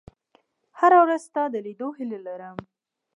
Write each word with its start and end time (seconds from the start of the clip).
•هره 0.79 0.97
ورځ 1.03 1.21
ستا 1.29 1.43
د 1.53 1.55
لیدو 1.65 1.89
هیله 1.97 2.19
لرم. 2.27 2.57